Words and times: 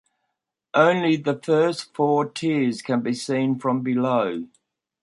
Only 0.73 1.17
the 1.17 1.37
first 1.39 1.93
four 1.93 2.25
tiers 2.27 2.81
can 2.81 3.01
be 3.01 3.13
seen 3.13 3.59
from 3.59 3.81
below. 3.83 4.47